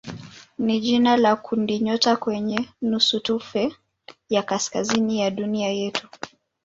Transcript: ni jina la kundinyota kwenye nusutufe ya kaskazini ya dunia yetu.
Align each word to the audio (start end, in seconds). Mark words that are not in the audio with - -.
ni 0.57 0.79
jina 0.79 1.17
la 1.17 1.35
kundinyota 1.35 2.15
kwenye 2.17 2.69
nusutufe 2.81 3.75
ya 4.29 4.43
kaskazini 4.43 5.19
ya 5.21 5.31
dunia 5.31 5.67
yetu. 5.69 6.07